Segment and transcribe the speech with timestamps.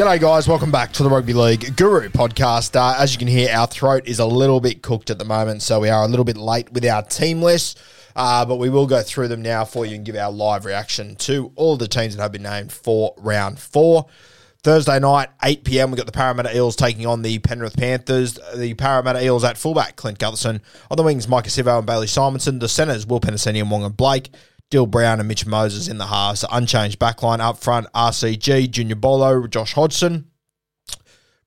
[0.00, 0.48] G'day, guys.
[0.48, 2.74] Welcome back to the Rugby League Guru podcast.
[2.74, 5.60] Uh, as you can hear, our throat is a little bit cooked at the moment,
[5.60, 7.78] so we are a little bit late with our team list.
[8.16, 11.16] Uh, but we will go through them now for you and give our live reaction
[11.16, 14.06] to all the teams that have been named for round four.
[14.62, 18.38] Thursday night, 8 pm, we've got the Parramatta Eels taking on the Penrith Panthers.
[18.56, 20.62] The Parramatta Eels at fullback, Clint Gutherson.
[20.90, 22.58] On the wings, Maika Sivo and Bailey Simonsson.
[22.58, 24.30] The centres, Will Penisini and Wong and Blake.
[24.70, 26.44] Dill Brown and Mitch Moses in the halves.
[26.50, 30.30] Unchanged backline up front, RCG, Junior Bolo, Josh Hodgson.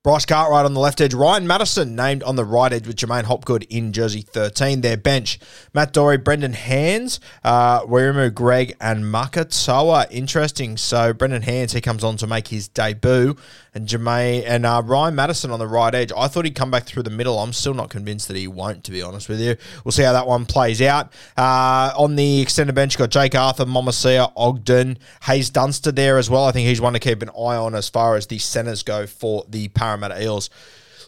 [0.03, 1.13] Bryce Cartwright on the left edge.
[1.13, 4.81] Ryan Matterson named on the right edge with Jermaine Hopgood in jersey 13.
[4.81, 5.39] Their bench,
[5.73, 10.07] Matt Doorey, Brendan Hands, uh, Wiremu, Greig, and Makatoa.
[10.11, 10.75] Interesting.
[10.75, 13.37] So Brendan Hands, he comes on to make his debut.
[13.75, 16.11] And Jermaine and uh, Ryan Matterson on the right edge.
[16.15, 17.39] I thought he'd come back through the middle.
[17.39, 19.55] I'm still not convinced that he won't, to be honest with you.
[19.83, 21.11] We'll see how that one plays out.
[21.35, 26.45] Uh, on the extended bench, got Jake Arthur, Momasia, Ogden, Haze Dunster there as well.
[26.45, 29.07] I think he's one to keep an eye on as far as the centres go
[29.07, 30.51] for the Parramatta Eels.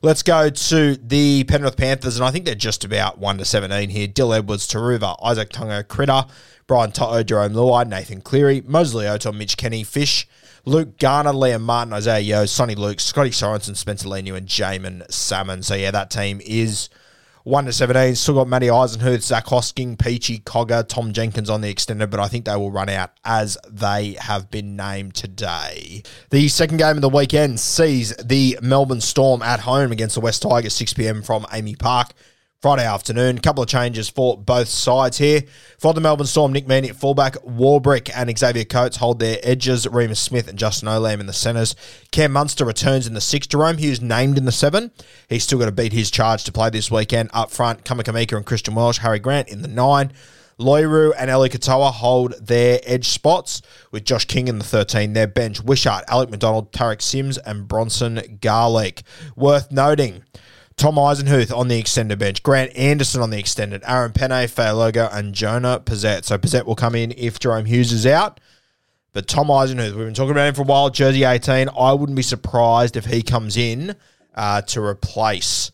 [0.02, 3.90] Let's go to the Penrith Panthers, and I think they're just about 1 to 17
[3.90, 4.08] here.
[4.08, 6.26] Dill Edwards, Taruva, Isaac Tungo, Critter,
[6.68, 10.28] Brian To'o, Jarome Luai, Nathan Cleary, Mosley Oto, Mitch Kenny, Fish,
[10.66, 15.62] Luke Garner, Liam Martin, Isaiah Yeo, Soni Luke, Scotty Sorensen, Spencer Leniu, and Jaeman Salmon.
[15.62, 16.90] So, yeah, that team is
[17.44, 18.16] 1 to 17.
[18.16, 22.28] Still got Matty Eisenhuth, Zac Hosking, Peachy, Cogger, Tom Jenkins on the extended, but I
[22.28, 26.02] think they will run out as they have been named today.
[26.32, 30.42] The second game of the weekend sees the Melbourne Storm at home against the West
[30.42, 32.14] Tigers, 6 pm from AAMI Park.
[32.66, 33.38] Friday afternoon.
[33.38, 35.44] A couple of changes for both sides here.
[35.78, 39.86] For the Melbourne Storm, Nick Meaney at fullback, Warbrick and Xavier Coates hold their edges,
[39.86, 41.76] Reimis Smith and Justin Olam in the centres.
[42.10, 43.46] Cam Munster returns in the six.
[43.46, 44.90] Jahrome Hughes named in the seven.
[45.30, 47.30] He's still got to beat his charge to play this weekend.
[47.34, 50.12] Up front, Kamikamica and Christian Welch, Harry Grant in the nine.
[50.60, 53.62] Loiru and Eli Katoa hold their edge spots
[53.92, 55.14] with Josh King in the 13.
[55.14, 59.04] Their bench, Wishart, Alec McDonald, Tariq Sims, and Bronson Garlick.
[59.36, 60.24] Worth noting,
[60.78, 65.34] Tom Eisenhuth on the extended bench, Grant Anderson on the extended, Aaron Penne, Fayalogo, and
[65.34, 66.26] Jonah Pezet.
[66.26, 68.40] So Pezet will come in if Jahrome Hughes is out.
[69.14, 71.70] But Tom Eisenhuth, we've been talking about him for a while, jersey 18.
[71.70, 73.96] I wouldn't be surprised if he comes in
[74.36, 75.72] uh, to replace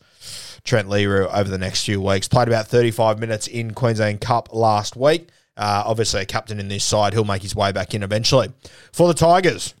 [0.62, 2.28] Trent Leroux over the next few weeks.
[2.28, 5.30] Played about 35 minutes in Queensland Cup last week.
[5.56, 7.12] Uh, obviously, a captain in this side.
[7.12, 8.52] He'll make his way back in eventually.
[8.92, 9.74] For the Tigers,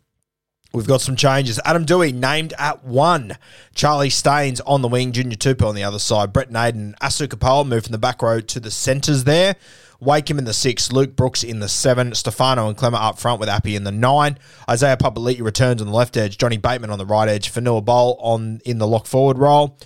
[0.74, 1.60] We've got some changes.
[1.66, 3.36] Adam Doueihi named at one.
[3.74, 5.12] Charlie Staines on the wing.
[5.12, 6.32] Junior Tupou on the other side.
[6.32, 9.56] Brent Naden, Asu Kepaoa moved from the back row to the centres there.
[10.00, 10.90] Wakeham in the six.
[10.90, 12.14] Luke Brooks in the seven.
[12.14, 14.38] Stefano and Clemmer up front with Appy in the nine.
[14.68, 16.38] Isaiah Papali'i returns on the left edge.
[16.38, 17.50] Johnny Bateman on the right edge.
[17.50, 19.78] Fanua Bowl on in the lock forward role.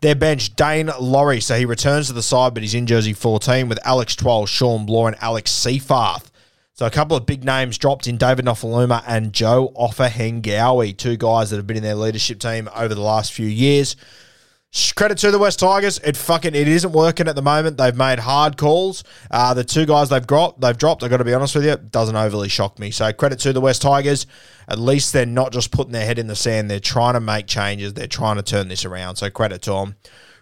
[0.00, 1.40] Their bench, Dane Laurie.
[1.40, 4.84] So he returns to the side, but he's in jersey 14 with Alex Twal, Shawn
[4.84, 6.26] Blore, and Alex Seyfarth.
[6.76, 11.50] So a couple of big names dropped in David Nofoaluma and Joe Ofahengaue, two guys
[11.50, 13.94] that have been in their leadership team over the last few years.
[14.96, 16.00] Credit to the West Tigers.
[16.00, 17.76] It fucking it isn't working at the moment.
[17.76, 19.04] They've made hard calls.
[19.30, 21.04] Uh, the two guys they've dropped, they've dropped.
[21.04, 22.90] I got to be honest with you, doesn't overly shock me.
[22.90, 24.26] So credit to the West Tigers.
[24.66, 26.68] At least they're not just putting their head in the sand.
[26.68, 27.94] They're trying to make changes.
[27.94, 29.14] They're trying to turn this around.
[29.14, 29.94] So credit to them.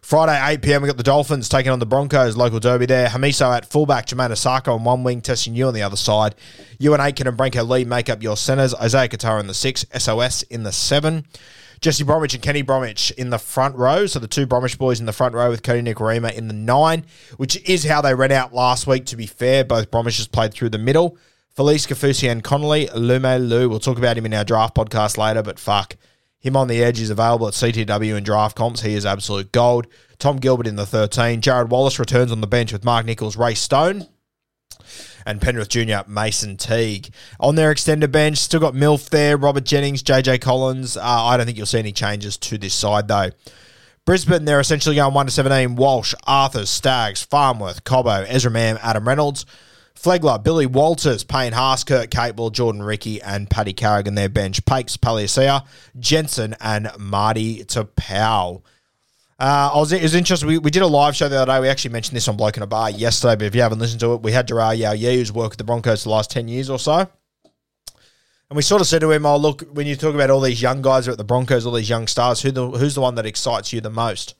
[0.02, 3.06] Friday, 8 p.m., we got the Dolphins taking on the Broncos, local derby there.
[3.06, 6.34] Hamiso at fullback, Jamayne Isaako on one wing, testing you on the other side.
[6.80, 8.74] You and Aiken and Branko Lee make up your centres.
[8.74, 11.24] Isaiah Katara in the six, SOS in the seven.
[11.80, 14.06] Jesse Bromwich and Kenny Bromwich in the front row.
[14.06, 17.04] So the two Bromwich boys in the front row with Cody Nikorima in the nine,
[17.36, 19.64] which is how they ran out last week, to be fair.
[19.64, 21.16] Both Bromwiches played through the middle.
[21.56, 23.68] Felise Kaufusi and Connolly, Lume Lu.
[23.68, 25.96] We'll talk about him in our draft podcast later, but fuck.
[26.42, 28.82] Him on the edge is available at CTW and draft comps.
[28.82, 29.86] He is absolute gold.
[30.18, 31.40] Tom Gilbert in the 13.
[31.40, 34.08] Jarrod Wallace returns on the bench with Mark Nichols, Ray Stone,
[35.24, 37.14] and Penrith Junior Mason Teague.
[37.38, 40.96] On their extended bench, still got Milf there, Robert Jennings, JJ Collins.
[40.96, 43.30] Uh, I don't think you'll see any changes to this side though.
[44.04, 45.76] Brisbane, they're essentially going 1 to 17.
[45.76, 49.46] Walsh, Arthur, Staggs, Farnworth, Cobbo, Ezra Mam, Adam Reynolds.
[49.94, 54.64] Flegler, Billy Walters, Payne Haas, Kurt Capewell, Jordan Riki, and Paddy Carrigan, their bench.
[54.64, 55.64] Pakes, Palasia,
[55.98, 58.62] Jensen, and Marty Taupau.
[59.38, 60.48] Uh, I was, it was interesting.
[60.48, 61.60] We, we did a live show the other day.
[61.60, 64.00] We actually mentioned this on Bloke in a Bar yesterday, but if you haven't listened
[64.00, 66.48] to it, we had Gerard Yao Yi, who's worked with the Broncos the last 10
[66.48, 67.08] years or so.
[68.52, 70.60] And we sort of said to him, oh, look, when you talk about all these
[70.60, 73.26] young guys at the Broncos, all these young stars, who the, who's the one that
[73.26, 74.34] excites you the most?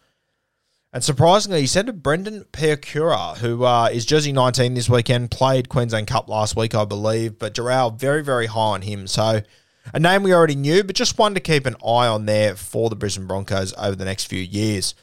[0.95, 5.71] And surprisingly, he said to Brendan Piakura, who uh, is jersey 19 this weekend, played
[5.71, 9.07] Queensland Cup last week, I believe, but Gerald very, very high on him.
[9.07, 9.41] So
[9.95, 12.91] a name we already knew, but just one to keep an eye on there for
[12.91, 14.95] the Brisbane Broncos over the next few years.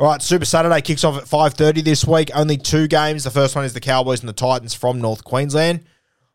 [0.00, 2.30] All right, Super Saturday kicks off at 5.30 this week.
[2.34, 3.22] Only two games.
[3.22, 5.84] The first one is the Cowboys and the Titans from North Queensland.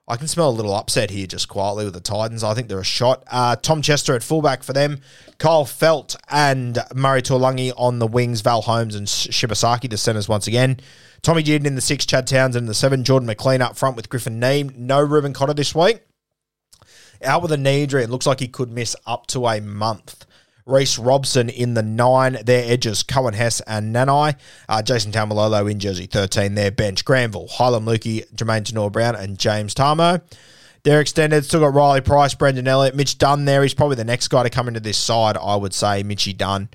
[0.05, 2.44] I can smell a little upset here just quietly with the Titans.
[2.44, 3.23] I think they're a shot.
[3.31, 5.00] Uh, Tom Chester at fullback for them.
[5.38, 8.41] Kyle Feldt and Murray Taulagi on the wings.
[8.41, 10.81] Val Holmes and Shibasaki, the centres once again.
[11.21, 12.05] Tommy Dearden in the six.
[12.05, 13.05] Chad Townsend in the seven.
[13.05, 14.75] Jordan McLean up front with Griffin Neame.
[14.75, 16.01] No Reuben Cotter this week.
[17.23, 18.03] Out with a knee injury.
[18.03, 20.25] It looks like he could miss up to a month.
[20.65, 22.38] Reece Robson in the nine.
[22.45, 24.36] Their edges, Coen Hess and Nanai.
[24.69, 26.56] Uh, Jason Taumalolo in jersey 13.
[26.56, 30.21] Their bench, Granville, Heilum Luki, Jermaine Tenor Brown, and James Tamou.
[30.83, 31.45] They're extended.
[31.45, 33.63] Still got Riley Price, Brendan Elliott, Mitch Dunn there.
[33.63, 36.69] He's probably the next guy to come into this side, I would say, Mitchy Dunn.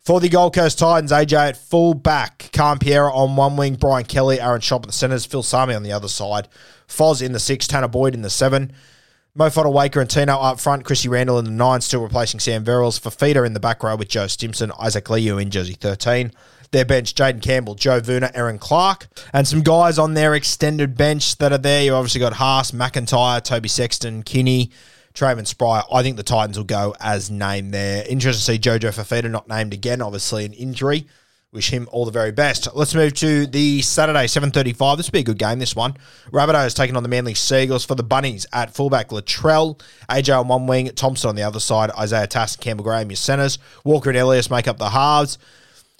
[0.00, 2.50] For the Gold Coast Titans, AJ at full back,
[2.80, 5.90] Pierre on one wing, Brian Kelly, Aaron Schoupp at the centres, Phil Sami on the
[5.90, 6.46] other side,
[6.86, 8.72] Foz in the six, Tanah Boyd in the seven.
[9.36, 12.98] Mo Waker and Tino up front, Chrissy Randall in the nine, still replacing Sam Verrills.
[12.98, 16.32] Fifita in the back row with Joe Stimson, Isaac Liu in jersey 13.
[16.70, 21.36] Their bench, Jayden Campbell, Joe Vuna, Aaron Clark, and some guys on their extended bench
[21.36, 21.84] that are there.
[21.84, 24.70] You've obviously got Haas, McIntyre, Toby Sexton, Kinney,
[25.12, 25.82] Trayman Spry.
[25.92, 28.06] I think the Titans will go as named there.
[28.08, 31.06] Interesting to see Jojo Fifita not named again, obviously an injury.
[31.56, 32.68] Wish him all the very best.
[32.74, 34.98] Let's move to the Saturday, 7.35.
[34.98, 35.94] This will be a good game, this one.
[36.30, 39.80] Rabbitohs taking on the Manly Seagulls for the Bunnies at fullback Latrell,
[40.10, 43.16] AJ on one wing, Thompson on the other side, Isaiah Tass and Campbell Graham, your
[43.16, 43.58] centres.
[43.84, 45.38] Walker and Elias make up the halves.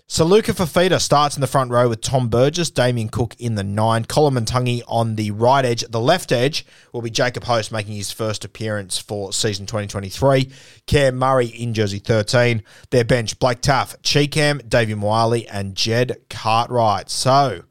[0.09, 4.05] Saluka Fafita starts in the front row with Tom Burgess, Damien Cook in the nine,
[4.05, 5.81] Colin Tungy on the right edge.
[5.83, 10.49] The left edge will be Jacob Host making his first appearance for season 2023.
[10.87, 12.63] Cam Murray in jersey 13.
[12.91, 17.11] Their bench, Blake Taaffe, Cheekam, Davvy Moale, and Jed Cartwright.
[17.11, 17.65] So,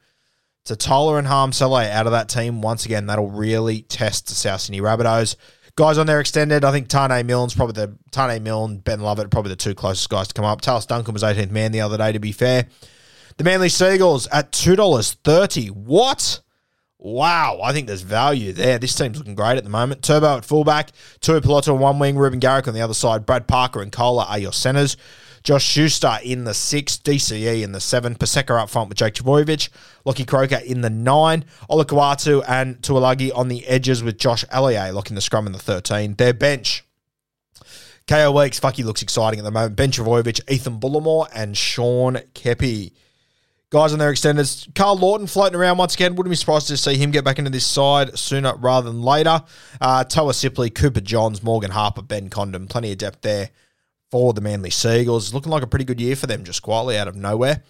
[0.65, 2.62] Tatola and Harmsele out of that team.
[2.62, 5.38] Once again, that'll really test the South Sydney Rabbitohs.
[5.77, 9.50] Guys on there extended, I think Tane Milne's probably the Tane Milne, Ben Lovett, probably
[9.50, 10.62] the two closest guys to come up.
[10.62, 12.67] Tallis Duncan was 18th man the other day, to be fair.
[13.36, 15.72] The Manly Seagulls at $2.30.
[15.72, 16.39] What?
[16.98, 18.79] Wow, I think there's value there.
[18.79, 20.01] This team's looking great at the moment.
[20.01, 23.46] Turbo at fullback, Tui Piloto on one wing, Reuben Garrick on the other side, Brad
[23.46, 24.96] Parker and Kohler are your centres.
[25.46, 29.70] Josh Schuster in the six, DCE in the seven, Paseka up front with Jake Trbojevic,
[30.04, 35.14] Lockie Croker in the nine, Olakawatu and Tuolagi on the edges with Josh Ellier locking
[35.14, 36.16] the scrum in the 13.
[36.16, 36.84] Their bench.
[38.08, 39.75] KO Weeks, fuck, he looks exciting at the moment.
[39.75, 42.94] Ben Trbojevic, Ethan Bullemor, and Sean Keppie.
[43.70, 46.16] Guys on their extenders, Karl Lawton floating around once again.
[46.16, 49.44] Wouldn't be surprised to see him get back into this side sooner rather than later.
[49.80, 52.66] Uh, Toa Sipley, Cooper Johns, Morgan Harper, Ben Condon.
[52.68, 53.52] Plenty of depth there
[54.15, 55.34] for the Manly Seagulls.
[55.34, 57.63] Looking like a pretty good year for them, just quietly out of nowhere.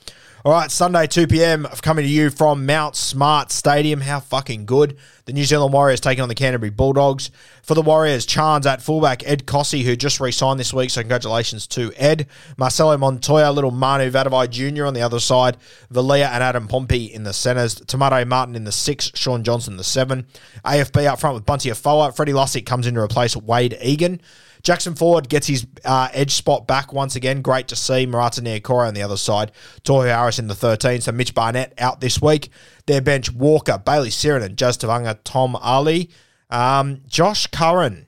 [0.43, 1.65] All right, Sunday, 2 p.m.
[1.81, 3.99] coming to you from Mount Smart Stadium.
[3.99, 4.95] How fucking good.
[5.25, 7.31] The New Zealand Warriors taking on the Canterbury Bulldogs.
[7.63, 11.01] For the Warriors, Chans at fullback, Ed Kosi, who just re signed this week, so
[11.01, 12.27] congratulations to Ed.
[12.57, 14.85] Marcelo Montoya, little Manu Vatuvei Jr.
[14.85, 15.57] on the other side.
[15.91, 17.73] Valia and Adam Pompey in the centres.
[17.73, 20.27] Tomato Martin in the six, Shaun Johnson the seven.
[20.63, 22.11] AFB up front with Bunty Afoa.
[22.11, 24.21] Freddie Lussick comes in to replace Wade Egan.
[24.65, 27.43] Jackson Ford gets his uh, edge spot back once again.
[27.43, 28.07] Great to see.
[28.07, 29.51] Marata Niukore on the other side.
[29.84, 31.01] Tohu Harris in the 13.
[31.01, 32.50] So Mitch Barnett out this week.
[32.88, 36.07] Their bench, Walker, Bailey Sironen, Jazz Tevaga, Tom Ale.
[36.50, 38.07] Um, Josh Curran,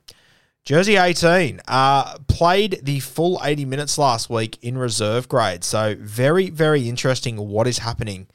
[0.64, 5.64] jersey 18, uh, played the full 80 minutes last week in reserve grade.
[5.64, 8.28] So very, very interesting what is happening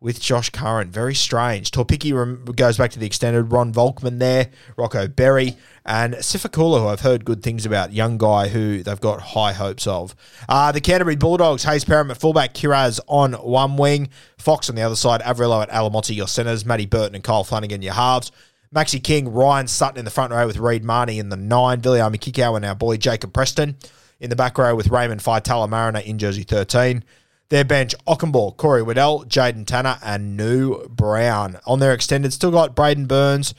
[0.00, 0.90] with Josh Curran.
[0.90, 1.70] Very strange.
[1.70, 3.52] Torpiki goes back to the extended.
[3.52, 7.92] Ron Volkman there, Rocco Berry, and Sifakula, who I've heard good things about.
[7.92, 10.16] Young guy who they've got high hopes of.
[10.48, 14.82] Uh, the Canterbury Bulldogs, Hayze Perham at fullback, Kiraz on one wing, Fox on the
[14.82, 18.32] other side, Averillo at Alamoti, your centres, Matty Burton and Kyle Flanagan, your halves.
[18.74, 22.20] Maxi King, Ryan Sutton in the front row with Reed Mahoney in the nine, Viliami
[22.20, 23.76] Kikau and our boy Jacob Preston
[24.20, 27.02] in the back row with Raymond Faitala Mariner in jersey 13.
[27.50, 31.58] Their bench, Ockenball, Corey Waddell, Jaden Tanner, and New Brown.
[31.66, 33.54] On their extended, still got Braden Burns,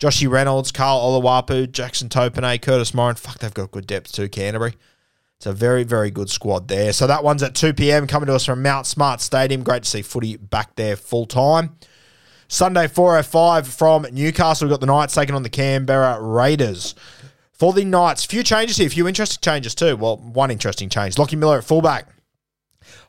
[0.00, 3.14] Joshy Reynolds, Carl Olawapu, Jackson Topine, Curtis Morin.
[3.14, 4.74] Fuck, they've got good depth too, Canterbury.
[5.36, 6.92] It's a very, very good squad there.
[6.92, 8.06] So that one's at 2 p.m.
[8.06, 9.62] coming to us from Mount Smart Stadium.
[9.62, 11.76] Great to see footy back there full time.
[12.48, 14.66] Sunday, 4.05 from Newcastle.
[14.66, 16.94] We've got the Knights taking on the Canberra Raiders.
[17.52, 19.96] For the Knights, few changes here, a few interesting changes too.
[19.96, 21.16] Well, one interesting change.
[21.16, 22.08] Lockie Miller at fullback.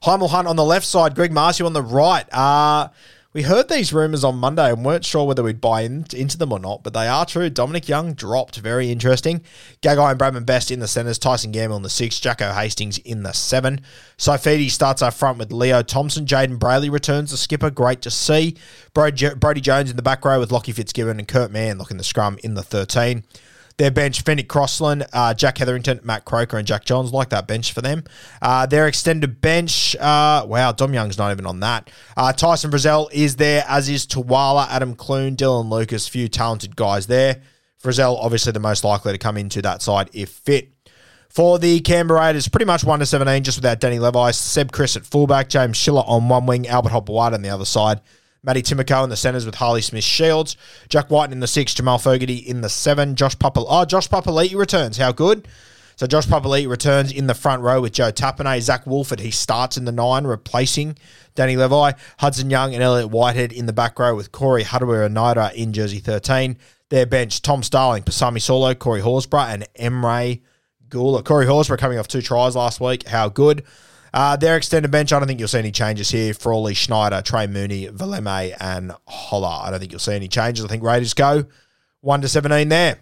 [0.03, 2.25] Heimel Hunt on the left side, Greg Marzhew on the right.
[2.33, 2.89] Uh,
[3.37, 6.51] we heard these rumours on Monday and weren't sure whether we'd buy in, into them
[6.51, 7.51] or not, but they are true.
[7.51, 8.57] Dominic Young dropped.
[8.57, 9.43] Very interesting.
[9.83, 11.19] Gagai and Bradman Best in the centres.
[11.19, 12.19] Tyson Gamble in the six.
[12.19, 13.81] Jacko Hastings in the seven.
[14.17, 16.25] Saifiti starts up front with Leo Thompson.
[16.25, 17.69] Jayden Brailey returns the skipper.
[17.69, 18.55] Great to see.
[18.95, 22.39] Brody Jones in the back row with Lockie Fitzgibbon and Kurt Mann looking the scrum
[22.43, 23.23] in the 13.
[23.77, 27.13] Their bench, Phoenix Crossland, uh, Jack Hetherington, Matt Croker, and Jack Johns.
[27.13, 28.03] Like that bench for them.
[28.41, 31.91] Uh, their extended bench, uh, wow, Dom Young's not even on that.
[32.15, 37.05] Uh, Tyson Frizzell is there, as is Tuwala, Adam Clune, Dylan Lucas, few talented guys
[37.05, 37.41] there.
[37.81, 40.71] Frizzell, obviously the most likely to come into that side if fit.
[41.29, 44.31] For the Canberra Raiders, pretty much 1 to 17, just without Danny Levi.
[44.31, 48.01] Seb Kris at fullback, James Schiller on one wing, Albert Hopoate on the other side.
[48.47, 50.55] Matty Timoko in the centres with Harley Smith Shields.
[50.87, 51.73] Jack White in the six.
[51.73, 53.15] Jamal Fogarty in the seven.
[53.17, 53.61] Josh Papa.
[53.67, 54.95] Oh, Josh Papali'i returns.
[54.95, 55.49] How good?
[55.97, 58.61] So Josh Papali'i returns in the front row with Joe Tapine.
[58.61, 60.97] Zac Woolford, he starts in the nine, replacing
[61.35, 61.91] Danny Levi.
[62.19, 66.57] Hudson Young and Elliot Whitehead in the back row with Corey Harawira-Naera in jersey 13.
[66.89, 70.39] Their bench, Tom Starling, Pasami Saulo, Corey Horsburgh, and Emre
[70.87, 71.25] Guler.
[71.25, 73.07] Corey Horsburgh coming off two tries last week.
[73.07, 73.65] How good?
[74.17, 76.33] Uh, their extended bench, I don't think you'll see any changes here.
[76.33, 79.59] Frawley, Schneider, Trey Mooney, Valeme, and Holler.
[79.61, 80.65] I don't think you'll see any changes.
[80.65, 81.45] I think Raiders go
[82.01, 82.97] 1 to 17 there.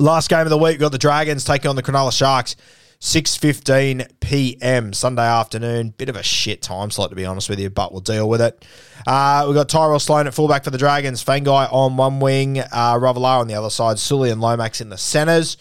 [0.00, 2.56] Last game of the week, we've got the Dragons taking on the Cronulla Sharks.
[2.98, 4.92] 6.15 p.m.
[4.92, 5.90] Sunday afternoon.
[5.90, 8.40] Bit of a shit time slot, to be honest with you, but we'll deal with
[8.40, 8.64] it.
[9.06, 11.22] Uh, we've got Tyrell Sloan at fullback for the Dragons.
[11.22, 12.58] Fangai on one wing.
[12.58, 14.00] Uh, Ravalawa on the other side.
[14.00, 15.58] Sully and Lomax in the centres.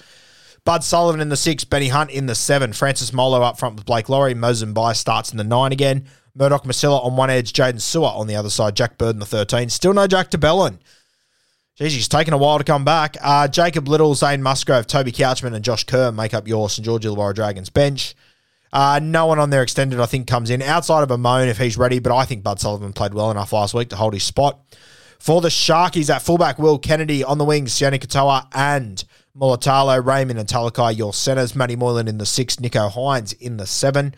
[0.65, 3.86] Bud Sullivan in the six, Benny Hunt in the seven, Francis Molo up front with
[3.86, 6.05] Blake Lawrie, Mozambique starts in the nine again,
[6.36, 9.25] Murdoch Masilla on one edge, Jaden Sewer on the other side, Jack Bird in the
[9.25, 9.70] 13.
[9.70, 10.79] Still no Jack de Belin.
[11.79, 13.17] Jeez, he's taken a while to come back.
[13.22, 16.86] Uh, Jacob Liddle, Zane Musgrove, Toby Couchman, and Josh Kerr make up your St.
[16.86, 18.15] George Illawarra Dragons bench.
[18.72, 21.58] Uh, no one on their extended, I think, comes in outside of a moan if
[21.58, 24.24] he's ready, but I think Bud Sullivan played well enough last week to hold his
[24.24, 24.60] spot.
[25.20, 29.03] For the Sharkies at fullback, Will Kennedy on the wings, Sione Katoa and
[29.37, 31.55] Mulatalo, Raymond and Talakai, your centres.
[31.55, 34.13] Matty Moylan in the six, Nicho Hynes in the seven.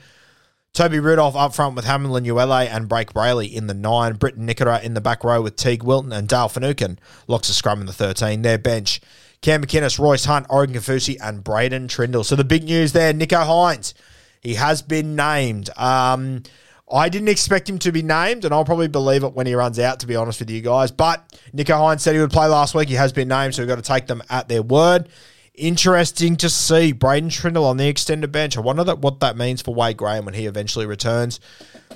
[0.73, 4.15] Toby Rudolf up front with Hamlin Uele and Blake Brailey in the nine.
[4.15, 6.99] Briton Nikora in the back row with Teig Wilton and Dale Finucane.
[7.27, 8.41] Locks a scrum in the 13.
[8.41, 8.99] Their bench,
[9.41, 12.25] Cam McInnes, Royce Hunt, Oregon Kaufusi, and Braydon Trindall.
[12.25, 13.93] So the big news there, Nicho Hynes.
[14.41, 15.69] He has been named.
[15.77, 16.43] Um,
[16.91, 19.79] I didn't expect him to be named, and I'll probably believe it when he runs
[19.79, 20.91] out, to be honest with you guys.
[20.91, 22.89] But Nicho Hynes said he would play last week.
[22.89, 25.09] He has been named, so we've got to take them at their word.
[25.55, 28.57] Interesting to see Braydon Trindall on the extended bench.
[28.57, 31.39] I wonder that what that means for Wade Graham when he eventually returns.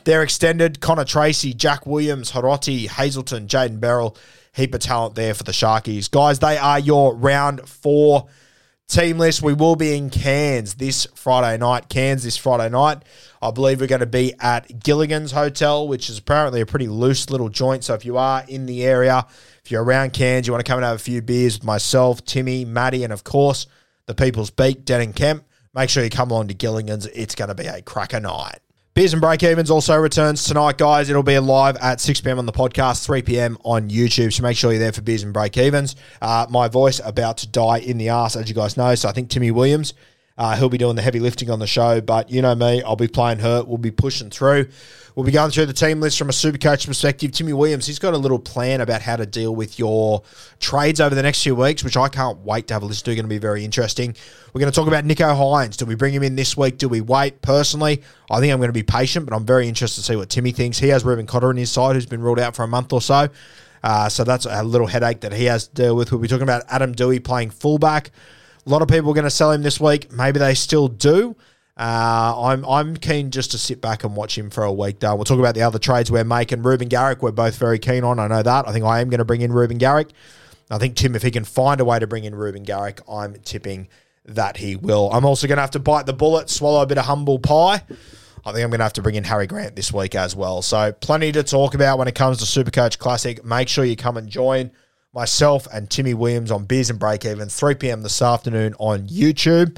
[0.05, 4.15] They're extended Connor Tracey, Jack Williams, Hiroti, Hazelton, Jayden Berrell.
[4.53, 6.10] Heap of talent there for the Sharkies.
[6.10, 8.27] Guys, they are your round four
[8.89, 9.41] team list.
[9.41, 11.88] We will be in Cairns this Friday night.
[11.88, 13.03] Cairns this Friday night.
[13.41, 17.29] I believe we're going to be at Gilligan's Hotel, which is apparently a pretty loose
[17.29, 17.84] little joint.
[17.86, 19.25] So if you are in the area,
[19.63, 22.25] if you're around Cairns, you want to come and have a few beers with myself,
[22.25, 23.67] Timmy, Maddie, and of course,
[24.08, 27.05] the People's Beak, Den and Kemp, make sure you come along to Gilligan's.
[27.05, 28.60] It's going to be a cracker night.
[28.96, 31.10] Beers and Break Evens also returns tonight, guys.
[31.10, 32.39] It'll be live at 6 p.m.
[32.39, 33.58] on the podcast, 3 p.m.
[33.63, 34.34] on YouTube.
[34.34, 35.96] So make sure you're there for Beers and Break Evens.
[36.22, 38.93] Uh, my voice about to die in the ass, as you guys know.
[38.96, 39.93] So I think Timmy Williams,
[40.39, 42.00] uh, he'll be doing the heavy lifting on the show.
[42.00, 43.67] But you know me, I'll be playing hurt.
[43.67, 44.69] We'll be pushing through.
[45.13, 47.34] We'll be going through the team list from a super coach perspective.
[47.34, 50.24] Timmy Williams, he's got a little plan about how to deal with your
[50.62, 53.15] trades over the next few weeks, which I can't wait to have a listen to.
[53.15, 54.15] Going to be very interesting.
[54.53, 55.75] We're going to talk about Nicho Hynes.
[55.75, 56.77] Do we bring him in this week?
[56.77, 57.41] Do we wait?
[57.41, 60.29] Personally, I think I'm going to be patient, but I'm very interested to see what
[60.29, 60.77] Timmy thinks.
[60.77, 63.01] He has Reuben Cotter on his side, who's been ruled out for a month or
[63.01, 63.27] so.
[63.84, 66.13] Uh, so that's a little headache that he has to deal with.
[66.13, 68.12] We'll be talking about Adam Doueihi playing fullback.
[68.69, 70.11] A lot of people are going to sell him this week.
[70.11, 71.35] Maybe they still do.
[71.75, 74.99] Uh, I'm I'm keen just to sit back and watch him for a week.
[74.99, 76.61] Though we'll talk about the other trades we're making.
[76.61, 78.19] Reuben Garrick, we're both very keen on.
[78.19, 78.67] I know that.
[78.67, 80.09] I think I am going to bring in Reuben Garrick.
[80.69, 83.33] I think Tim, if he can find a way to bring in Reuben Garrick, I'm
[83.38, 83.88] tipping
[84.25, 85.09] that he will.
[85.11, 87.81] I'm also going to have to bite the bullet, swallow a bit of humble pie.
[88.45, 90.61] I think I'm going to have to bring in Harry Grant this week as well.
[90.61, 93.43] So plenty to talk about when it comes to Supercoach Classic.
[93.43, 94.69] Make sure you come and join
[95.13, 98.03] myself and Timmy Williams on Beers and Break Even, 3 p.m.
[98.03, 99.77] this afternoon on YouTube.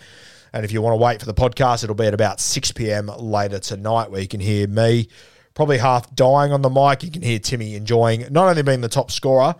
[0.53, 3.07] And if you want to wait for the podcast, it'll be at about 6 p.m.
[3.07, 5.07] later tonight, where you can hear me
[5.53, 7.03] probably half dying on the mic.
[7.03, 9.55] You can hear Timmy enjoying not only being the top scorer,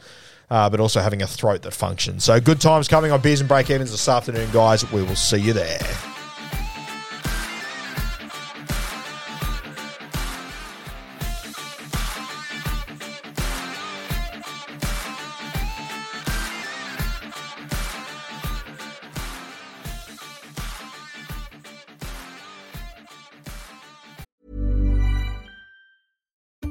[0.50, 2.26] uh, but also having a throat that functions.
[2.26, 4.90] So good times coming on Beers and Break Evens this afternoon, guys.
[4.92, 6.11] We will see you there.